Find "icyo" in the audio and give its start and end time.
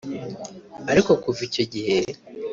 1.47-1.63